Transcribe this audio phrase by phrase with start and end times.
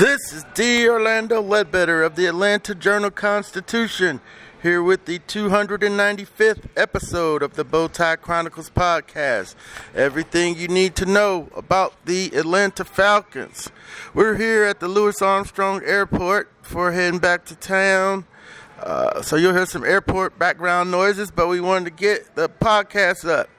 [0.00, 0.88] This is D.
[0.88, 4.22] Orlando Ledbetter of the Atlanta Journal Constitution,
[4.62, 9.54] here with the 295th episode of the Bowtie Chronicles podcast.
[9.94, 13.68] Everything you need to know about the Atlanta Falcons.
[14.14, 18.24] We're here at the Louis Armstrong Airport before heading back to town.
[18.82, 23.28] Uh, so you'll hear some airport background noises, but we wanted to get the podcast
[23.28, 23.50] up.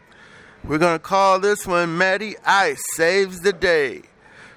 [0.64, 4.02] We're going to call this one Matty Ice Saves the Day.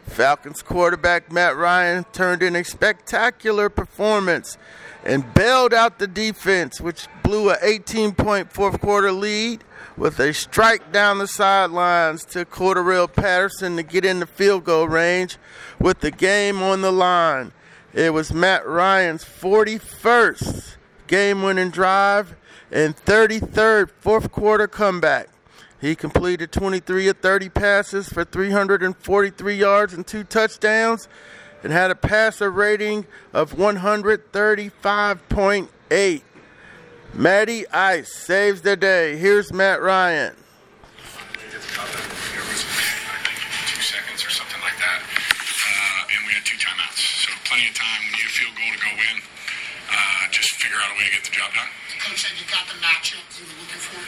[0.05, 4.57] Falcons quarterback Matt Ryan turned in a spectacular performance
[5.05, 9.65] and bailed out the defense, which blew a 18 point fourth quarter lead
[9.97, 14.89] with a strike down the sidelines to Cordarrelle Patterson to get in the field goal
[14.89, 15.37] range
[15.79, 17.53] with the game on the line.
[17.93, 22.37] It was Matt Ryan's 41st game winning drive
[22.73, 25.29] and 33rd fourth quarter comeback.
[25.85, 31.09] He completed 23 of 30 passes for 343 yards and two touchdowns
[31.63, 33.05] and had a passer rating
[33.35, 36.23] of 135.8.
[37.13, 39.19] Matty Ice saves the day.
[39.19, 40.33] Here's Matt Ryan.
[40.33, 40.41] two
[43.85, 45.03] seconds or something like that.
[45.05, 46.97] Uh, and we had two timeouts.
[46.97, 49.21] So plenty of time when you field goal to go in.
[49.93, 51.69] Uh, just figure out a way to get the job done.
[52.01, 54.01] Coach said you got the matchup you were looking for.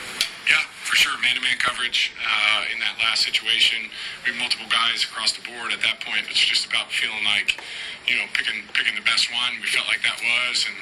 [0.87, 1.19] For sure.
[1.19, 3.91] Man-to-man coverage uh, in that last situation.
[4.23, 5.75] We have multiple guys across the board.
[5.75, 7.59] At that point, it's just about feeling like,
[8.07, 9.59] you know, picking picking the best one.
[9.59, 10.79] We felt like that was, and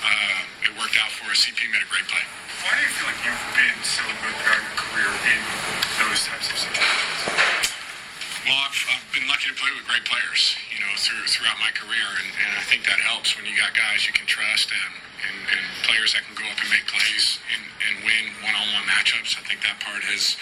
[0.00, 1.44] uh, it worked out for us.
[1.44, 2.24] CP made a great play.
[2.64, 5.40] Why do you feel like you've been so good throughout your career in
[6.00, 7.20] those types of situations?
[8.48, 11.70] Well, I've, I've been lucky to play with great players, you know, through, throughout my
[11.76, 14.92] career, and, and I think that helps when you got guys you can trust and,
[15.26, 19.38] and, and players that can go up and make plays and, and win one-on-one matchups.
[19.38, 20.36] I think that part has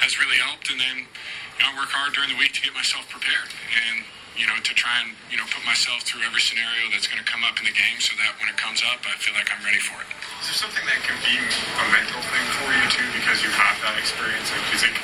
[0.00, 0.68] has really helped.
[0.72, 4.02] And then, you know, I work hard during the week to get myself prepared and
[4.32, 7.28] you know to try and you know put myself through every scenario that's going to
[7.28, 9.60] come up in the game, so that when it comes up, I feel like I'm
[9.60, 10.08] ready for it.
[10.40, 13.76] Is there something that can be a mental thing for you too, because you have
[13.84, 14.48] that experience?
[14.48, 14.94] Like, is it,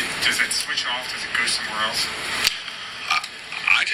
[0.00, 1.04] it does it switch off?
[1.12, 2.08] Does it go somewhere else?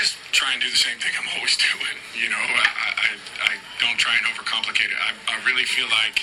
[0.04, 1.96] Just try and do the same thing I'm always doing.
[2.12, 3.08] You know, I, I,
[3.48, 5.00] I don't try and overcomplicate it.
[5.00, 6.20] I, I really feel like,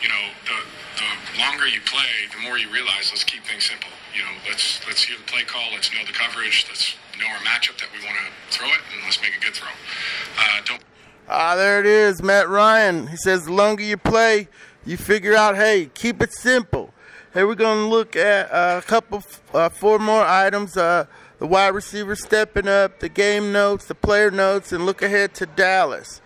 [0.00, 0.56] you know, the
[0.96, 3.12] the longer you play, the more you realize.
[3.12, 3.92] Let's keep things simple.
[4.16, 5.68] You know, let's let's hear the play call.
[5.76, 6.64] Let's know the coverage.
[6.68, 9.52] Let's know our matchup that we want to throw it, and let's make a good
[9.52, 9.68] throw.
[9.68, 10.80] Uh, don't.
[11.28, 13.08] Ah, there it is, Matt Ryan.
[13.08, 14.48] He says the longer you play,
[14.86, 16.94] you figure out, hey, keep it simple.
[17.32, 19.22] Hey, we're going to look at uh, a couple,
[19.54, 20.76] uh, four more items.
[20.76, 21.04] Uh,
[21.40, 25.46] the wide receiver stepping up, the game notes, the player notes, and look ahead to
[25.46, 26.20] Dallas.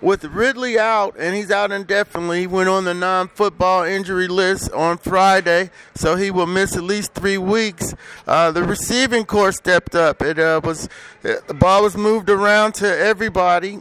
[0.00, 4.72] With Ridley out, and he's out indefinitely, he went on the non football injury list
[4.72, 7.94] on Friday, so he will miss at least three weeks.
[8.26, 10.22] Uh, the receiving corps stepped up.
[10.22, 10.88] It uh, was
[11.22, 13.80] The ball was moved around to everybody.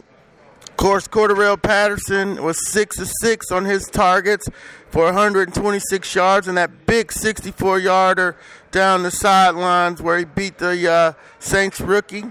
[0.73, 4.49] Of course, Cordarrelle Patterson was six of six on his targets
[4.89, 8.35] for 126 yards and that big 64 yarder
[8.71, 12.23] down the sidelines where he beat the uh, Saints rookie.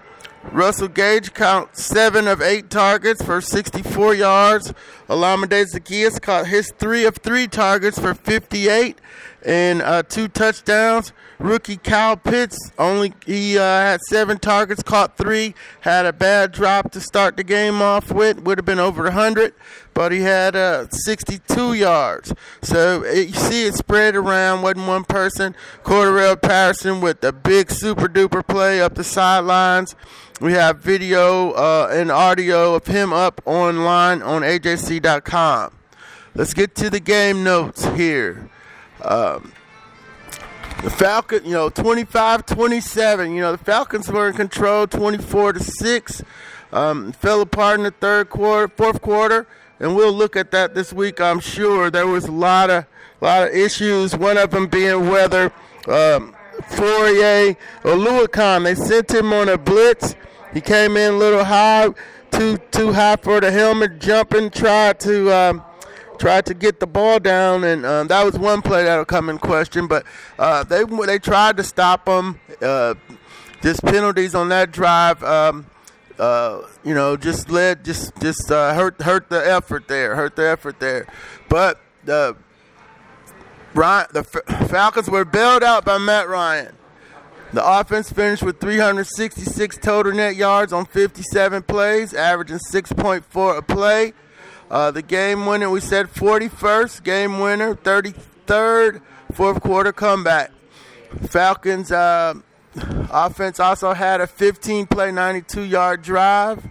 [0.50, 4.74] Russell Gage count seven of eight targets for 64 yards.
[5.08, 8.98] Olamide Zaccheaus caught his three of three targets for 58
[9.44, 11.12] and uh, two touchdowns.
[11.38, 15.54] Rookie Kyle Pitts only he uh, had seven targets, caught three.
[15.80, 18.40] Had a bad drop to start the game off with.
[18.44, 19.52] Would have been over 100,
[19.92, 22.32] but he had uh, 62 yards.
[22.62, 24.62] So it, you see it spread around.
[24.62, 25.56] wasn't one person.
[25.82, 29.96] Cordarrelle Patterson with the big super duper play up the sidelines.
[30.40, 34.42] We have video uh, and audio of him up online on
[35.00, 35.72] AJC.com.
[36.34, 38.48] Let's get to the game notes here.
[39.02, 39.52] Um,
[40.82, 43.34] the Falcon, you know, 25-27.
[43.34, 46.22] You know, the Falcons were in control 24 to 6.
[46.72, 49.46] Um, fell apart in the third quarter, fourth quarter,
[49.78, 51.20] and we'll look at that this week.
[51.20, 52.86] I'm sure there was a lot of
[53.20, 54.16] lot of issues.
[54.16, 55.52] One of them being whether
[55.86, 56.34] um,
[56.68, 57.98] Fourier or
[58.60, 60.14] they sent him on a blitz.
[60.54, 61.88] He came in a little high,
[62.32, 65.32] too too high for the helmet, jumping, tried to.
[65.32, 65.64] Um,
[66.22, 69.88] to get the ball down, and um, that was one play that'll come in question.
[69.88, 70.06] But
[70.38, 72.38] uh, they they tried to stop him.
[72.60, 72.94] Uh,
[73.60, 75.20] just penalties on that drive.
[75.24, 75.66] Um,
[76.20, 80.48] uh, you know, just led, just just uh, hurt hurt the effort there, hurt the
[80.48, 81.08] effort there.
[81.48, 82.36] But the
[83.74, 86.76] Ryan, the Falcons were bailed out by Matt Ryan.
[87.52, 94.14] The offense finished with 366 total net yards on 57 plays, averaging 6.4 a play.
[94.70, 99.02] Uh, the game winner, we said 41st game winner, 33rd
[99.34, 100.50] fourth quarter comeback.
[101.28, 102.32] Falcons uh,
[103.10, 106.70] offense also had a 15 play, 92 yard drive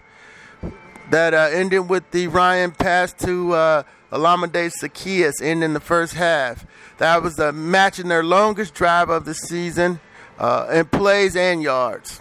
[1.10, 6.66] that uh, ended with the Ryan pass to uh, Olamide Zaccheaus ending the first half.
[6.98, 10.00] That was uh, matching their longest drive of the season
[10.38, 12.20] uh, in plays and yards.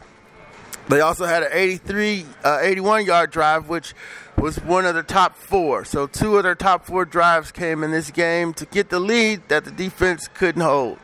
[0.89, 3.93] They also had an 83, uh, 81 yard drive, which
[4.37, 5.85] was one of the top four.
[5.85, 9.47] So two of their top four drives came in this game to get the lead
[9.49, 10.97] that the defense couldn't hold.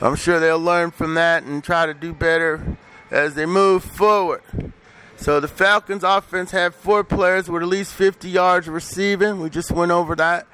[0.00, 2.76] I'm sure they'll learn from that and try to do better
[3.10, 4.42] as they move forward.
[5.16, 9.40] So the Falcons offense had four players with at least 50 yards receiving.
[9.40, 10.46] We just went over that.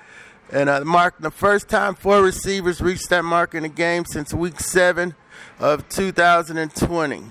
[0.53, 4.35] And uh, mark the first time four receivers reached that mark in a game since
[4.35, 5.15] week seven
[5.59, 7.23] of 2020.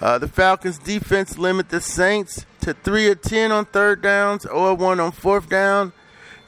[0.00, 4.74] Uh, the Falcons defense limit the Saints to 3 of 10 on third downs, or
[4.74, 5.92] 1 on fourth down.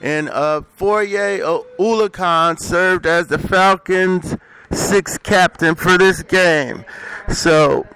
[0.00, 4.36] And uh, Oluokun served as the Falcons'
[4.70, 6.84] sixth captain for this game.
[7.28, 7.86] So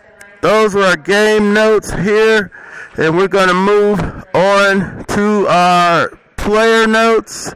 [0.41, 2.51] those were our game notes here.
[2.97, 4.01] And we're going to move
[4.35, 7.55] on to our player notes.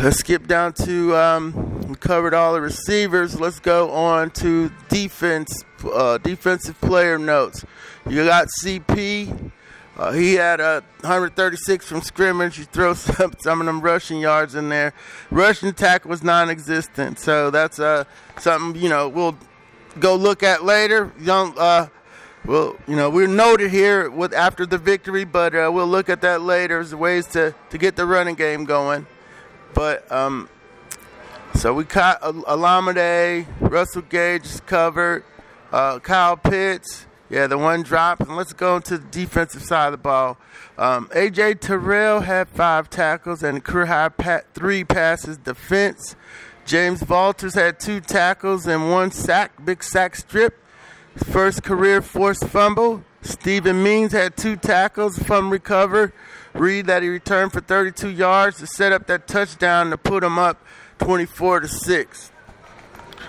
[0.00, 3.38] Let's skip down to um, we covered all the receivers.
[3.38, 7.66] Let's go on to defense, uh, defensive player notes.
[8.08, 9.52] You got CP.
[9.98, 12.58] Uh, he had a 136 from scrimmage.
[12.58, 14.94] You throw some, some of them rushing yards in there.
[15.30, 18.04] Rushing attack was non-existent, so that's uh,
[18.38, 19.36] something you know we'll
[20.00, 21.12] go look at later.
[21.20, 21.88] Young, uh,
[22.46, 26.22] well, you know we're noted here with after the victory, but uh, we'll look at
[26.22, 29.06] that later as ways to to get the running game going.
[29.74, 30.48] But um,
[31.54, 35.24] so we caught Olamide, Russell Gage is covered,
[35.72, 37.06] uh, Kyle Pitts.
[37.32, 38.20] Yeah, the one drop.
[38.20, 40.36] And let's go to the defensive side of the ball.
[40.76, 46.14] Um, AJ Terrell had five tackles and career high pat, three passes defense.
[46.66, 50.62] James Vaughters had two tackles and one sack, big sack strip.
[51.16, 53.02] First career forced fumble.
[53.22, 56.12] Steven Means had two tackles, fumble recover.
[56.52, 60.38] Reed that he returned for 32 yards to set up that touchdown to put him
[60.38, 60.62] up
[60.98, 62.32] 24 to 6.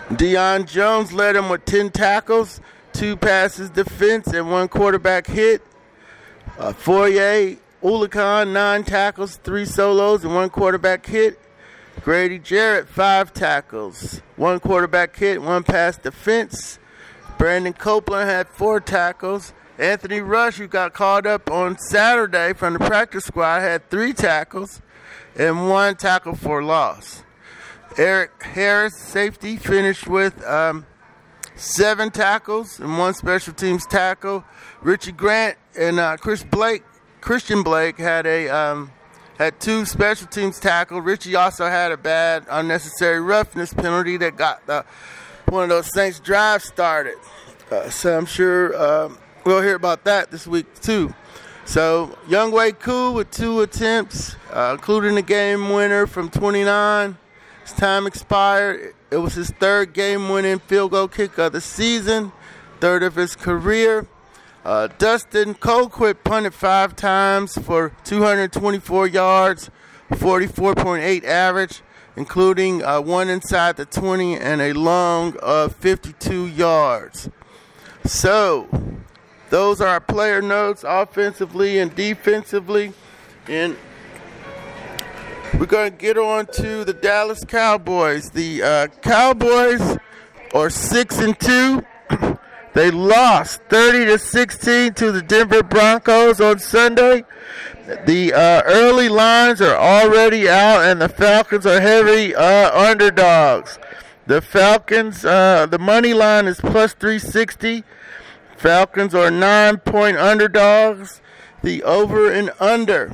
[0.10, 2.60] Deion Jones led him with 10 tackles,
[2.92, 5.62] two passes defense, and one quarterback hit.
[6.58, 11.40] Uh, Foye Oluokun, nine tackles, three solos, and one quarterback hit.
[12.02, 16.80] Grady Jarrett, five tackles, one quarterback hit, one pass defense.
[17.38, 19.54] Brandon Copeland had four tackles.
[19.78, 24.82] Anthony Rush, who got called up on Saturday from the practice squad, had three tackles
[25.36, 27.24] and one tackle for loss.
[27.98, 30.86] Erik Harris, safety, finished with um,
[31.56, 34.44] seven tackles and one special teams tackle.
[34.82, 36.84] Richie Grant and uh, Chris Blake,
[37.22, 38.92] Christian Blake, had a um,
[39.38, 41.02] had two special teams tackle.
[41.02, 44.86] Richie also had a bad unnecessary roughness penalty that got the,
[45.50, 47.18] one of those Saints drives started.
[47.72, 51.14] Uh, so I'm sure um, we'll hear about that this week too.
[51.66, 57.18] So Younghoe Koo with two attempts, uh, including the game winner from 29.
[57.64, 58.94] His time expired.
[59.10, 62.32] It was his third game-winning field goal kick of the season,
[62.80, 64.08] third of his career.
[64.66, 69.70] Uh, Dustin Colquitt punted five times for 224 yards,
[70.12, 71.82] 44.8 average,
[72.16, 77.30] including uh, one inside the 20 and a long of 52 yards.
[78.06, 78.68] So,
[79.50, 82.94] those are our player notes offensively and defensively.
[83.48, 83.78] And
[85.60, 88.30] we're going to get on to the Dallas Cowboys.
[88.32, 89.98] The uh, Cowboys
[90.54, 91.86] are 6 and 2.
[92.74, 97.24] they lost 30 to 16 to the Denver Broncos on Sunday.
[98.06, 103.78] The uh, early lines are already out, and the Falcons are heavy uh, underdogs.
[104.26, 107.84] The Falcons, uh, the money line is plus 360.
[108.56, 111.22] Falcons are nine point underdogs.
[111.62, 113.14] The over and under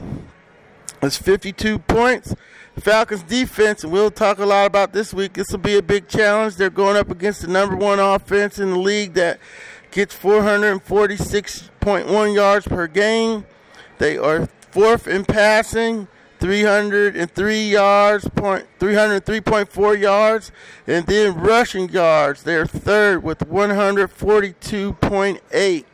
[1.02, 2.36] is 52 points.
[2.80, 5.34] Falcons defense, and we'll talk a lot about this week.
[5.34, 6.56] This will be a big challenge.
[6.56, 9.38] They're going up against the number one offense in the league that
[9.92, 13.46] gets 446.1 yards per game.
[13.98, 16.08] They are fourth in passing,
[16.40, 20.54] 303 yards, point 303.4 yards,
[20.88, 22.44] and then rushing yards.
[22.44, 25.86] They're third with 142.8.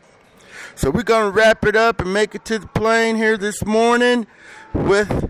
[0.76, 4.28] So we're gonna wrap it up and make it to the plane here this morning
[4.76, 5.30] with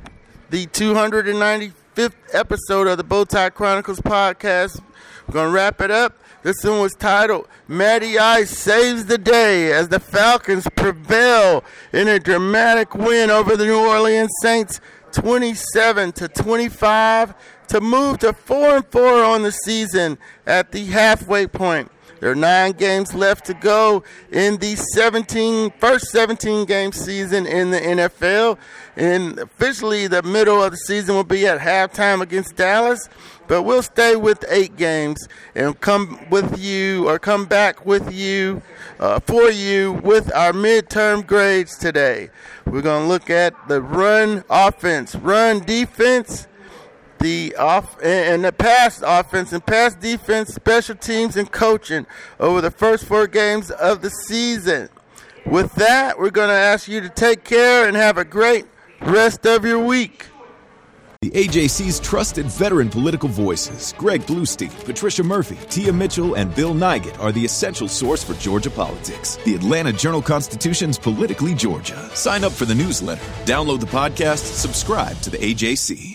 [0.50, 4.82] the 295th episode of the Bowtie Chronicles podcast.
[5.28, 6.18] We're going to wrap it up.
[6.44, 12.20] This one was titled Matty Ice Saves the Day as the Falcons prevail in a
[12.20, 17.34] dramatic win over the New Orleans Saints 27 to 25
[17.68, 21.92] to move to 4 and 4 on the season at the halfway point.
[22.20, 27.72] There are nine games left to go in the 17 first 17 game season in
[27.72, 28.58] the NFL.
[28.96, 33.10] And officially, the middle of the season will be at halftime against Dallas.
[33.48, 38.62] But we'll stay with eight games and come with you or come back with you
[39.00, 42.30] uh, for you with our midterm grades today.
[42.66, 46.48] We're going to look at the run offense, run defense
[47.20, 52.06] the off and the pass offense and pass defense, special teams, and coaching
[52.40, 54.90] over the first four games of the season.
[55.46, 58.66] With that, we're going to ask you to take care and have a great
[59.02, 60.26] rest of your week.
[61.22, 67.20] The AJC's trusted veteran political voices, Greg Bluestein, Patricia Murphy, Tia Mitchell, and Bill Nigut,
[67.20, 69.38] are the essential source for Georgia politics.
[69.38, 71.98] The Atlanta Journal Constitution's Politically Georgia.
[72.16, 76.15] Sign up for the newsletter, download the podcast, subscribe to the AJC.